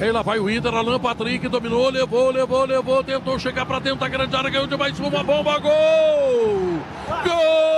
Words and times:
Aí 0.00 0.12
lá 0.12 0.22
vai 0.22 0.38
o 0.38 0.48
Inter, 0.48 0.72
Alan 0.72 1.00
Patrick 1.00 1.48
dominou, 1.48 1.90
levou, 1.90 2.30
levou, 2.30 2.64
levou, 2.64 3.02
tentou 3.02 3.36
chegar 3.36 3.66
pra 3.66 3.80
dentro 3.80 3.98
da 3.98 4.08
grande 4.08 4.36
área, 4.36 4.48
ganhou 4.48 4.68
de 4.68 4.76
mais 4.76 4.96
uma 5.00 5.24
bomba, 5.24 5.58
gol! 5.58 6.78
Gol! 7.24 7.68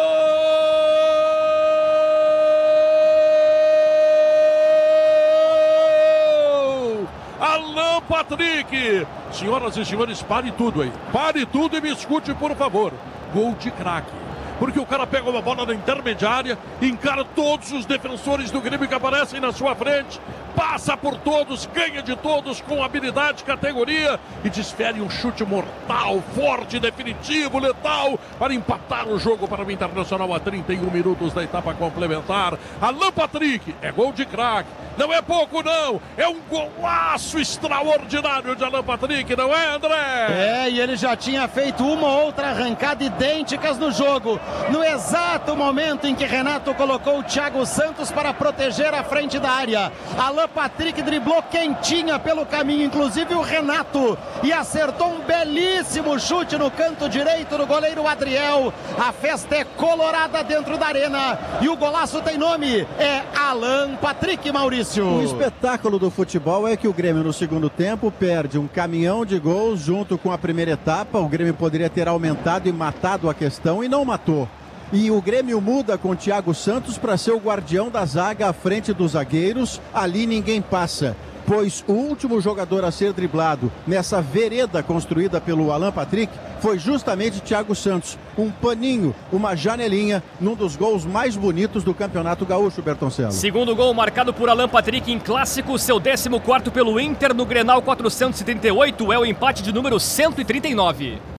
Alan 7.40 8.02
Patrick! 8.02 9.06
Senhoras 9.32 9.78
e 9.78 9.84
senhores, 9.86 10.22
pare 10.22 10.52
tudo 10.52 10.82
aí. 10.82 10.92
Pare 11.10 11.46
tudo 11.46 11.74
e 11.78 11.80
me 11.80 11.90
escute, 11.90 12.34
por 12.34 12.54
favor. 12.54 12.92
Gol 13.32 13.54
de 13.54 13.70
craque 13.70 14.29
porque 14.60 14.78
o 14.78 14.84
cara 14.84 15.06
pega 15.06 15.28
uma 15.28 15.40
bola 15.40 15.64
na 15.64 15.72
intermediária, 15.72 16.58
encara 16.82 17.24
todos 17.24 17.72
os 17.72 17.86
defensores 17.86 18.50
do 18.50 18.60
Grêmio 18.60 18.86
que 18.86 18.94
aparecem 18.94 19.40
na 19.40 19.52
sua 19.52 19.74
frente, 19.74 20.20
passa 20.54 20.98
por 20.98 21.16
todos, 21.16 21.64
ganha 21.72 22.02
de 22.02 22.14
todos 22.14 22.60
com 22.60 22.84
habilidade, 22.84 23.42
categoria 23.42 24.20
e 24.44 24.50
desfere 24.50 25.00
um 25.00 25.08
chute 25.08 25.42
mortal, 25.46 26.22
forte, 26.34 26.78
definitivo, 26.78 27.58
letal 27.58 28.20
para 28.38 28.52
empatar 28.52 29.08
o 29.08 29.18
jogo 29.18 29.48
para 29.48 29.64
o 29.64 29.70
Internacional 29.70 30.34
a 30.34 30.38
31 30.38 30.90
minutos 30.90 31.32
da 31.32 31.42
etapa 31.42 31.72
complementar. 31.72 32.58
Alan 32.82 33.12
Patrick 33.12 33.74
é 33.80 33.90
gol 33.90 34.12
de 34.12 34.26
craque. 34.26 34.68
Não 35.00 35.14
é 35.14 35.22
pouco, 35.22 35.62
não. 35.62 35.98
É 36.14 36.28
um 36.28 36.38
golaço 36.40 37.38
extraordinário 37.38 38.54
de 38.54 38.62
Alan 38.62 38.82
Patrick, 38.82 39.34
não 39.34 39.50
é, 39.54 39.74
André? 39.74 40.26
É, 40.28 40.68
e 40.68 40.78
ele 40.78 40.94
já 40.94 41.16
tinha 41.16 41.48
feito 41.48 41.82
uma 41.82 42.06
ou 42.06 42.26
outra 42.26 42.48
arrancada 42.48 43.02
idênticas 43.02 43.78
no 43.78 43.90
jogo. 43.90 44.38
No 44.68 44.84
exato 44.84 45.56
momento 45.56 46.06
em 46.06 46.14
que 46.14 46.26
Renato 46.26 46.74
colocou 46.74 47.20
o 47.20 47.22
Thiago 47.22 47.64
Santos 47.64 48.12
para 48.12 48.34
proteger 48.34 48.92
a 48.92 49.02
frente 49.02 49.38
da 49.38 49.50
área. 49.50 49.90
Alan 50.18 50.48
Patrick 50.48 51.00
driblou 51.00 51.42
quentinha 51.44 52.18
pelo 52.18 52.44
caminho, 52.44 52.84
inclusive 52.84 53.34
o 53.34 53.40
Renato, 53.40 54.18
e 54.42 54.52
acertou 54.52 55.14
um 55.14 55.20
belíssimo 55.20 56.20
chute 56.20 56.58
no 56.58 56.70
canto 56.70 57.08
direito 57.08 57.56
do 57.56 57.66
goleiro 57.66 58.06
Adriel. 58.06 58.70
A 58.98 59.12
festa 59.12 59.56
é 59.56 59.64
colorada 59.64 60.44
dentro 60.44 60.76
da 60.76 60.88
arena 60.88 61.38
e 61.62 61.70
o 61.70 61.76
golaço 61.76 62.20
tem 62.20 62.36
nome, 62.36 62.86
é 62.98 63.22
Alan 63.34 63.96
Patrick 63.96 64.52
Maurício. 64.98 65.04
O 65.04 65.22
espetáculo 65.22 65.98
do 65.98 66.10
futebol 66.10 66.66
é 66.66 66.76
que 66.76 66.88
o 66.88 66.92
Grêmio 66.92 67.22
no 67.22 67.32
segundo 67.32 67.70
tempo 67.70 68.10
perde 68.10 68.58
um 68.58 68.66
caminhão 68.66 69.24
de 69.24 69.38
gols 69.38 69.80
junto 69.80 70.18
com 70.18 70.32
a 70.32 70.38
primeira 70.38 70.72
etapa. 70.72 71.18
O 71.18 71.28
Grêmio 71.28 71.54
poderia 71.54 71.88
ter 71.88 72.08
aumentado 72.08 72.68
e 72.68 72.72
matado 72.72 73.30
a 73.30 73.34
questão 73.34 73.84
e 73.84 73.88
não 73.88 74.04
matou. 74.04 74.48
E 74.92 75.10
o 75.10 75.22
Grêmio 75.22 75.60
muda 75.60 75.96
com 75.96 76.10
o 76.10 76.16
Thiago 76.16 76.52
Santos 76.52 76.98
para 76.98 77.16
ser 77.16 77.30
o 77.30 77.38
guardião 77.38 77.90
da 77.90 78.04
zaga 78.04 78.48
à 78.48 78.52
frente 78.52 78.92
dos 78.92 79.12
zagueiros. 79.12 79.80
Ali 79.94 80.26
ninguém 80.26 80.60
passa 80.60 81.16
pois 81.50 81.84
o 81.88 81.92
último 81.92 82.40
jogador 82.40 82.84
a 82.84 82.92
ser 82.92 83.12
driblado 83.12 83.72
nessa 83.84 84.22
vereda 84.22 84.84
construída 84.84 85.40
pelo 85.40 85.72
Alan 85.72 85.90
Patrick 85.90 86.32
foi 86.60 86.78
justamente 86.78 87.40
Thiago 87.40 87.74
Santos. 87.74 88.16
Um 88.38 88.52
paninho, 88.52 89.12
uma 89.32 89.56
janelinha, 89.56 90.22
num 90.40 90.54
dos 90.54 90.76
gols 90.76 91.04
mais 91.04 91.34
bonitos 91.34 91.82
do 91.82 91.92
Campeonato 91.92 92.46
Gaúcho, 92.46 92.82
Bertoncello. 92.82 93.32
Segundo 93.32 93.74
gol 93.74 93.92
marcado 93.92 94.32
por 94.32 94.48
Alan 94.48 94.68
Patrick 94.68 95.10
em 95.10 95.18
clássico, 95.18 95.76
seu 95.76 96.00
14 96.00 96.70
pelo 96.70 97.00
Inter 97.00 97.34
no 97.34 97.44
Grenal 97.44 97.82
438 97.82 99.12
é 99.12 99.18
o 99.18 99.26
empate 99.26 99.60
de 99.60 99.72
número 99.72 99.98
139. 99.98 101.20